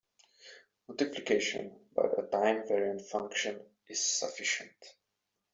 Multiplication 0.87 1.79
by 1.93 2.05
a 2.17 2.23
time-variant 2.23 3.01
function 3.03 3.61
is 3.87 4.03
sufficient. 4.03 4.95